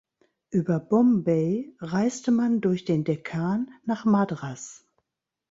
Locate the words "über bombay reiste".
0.49-2.31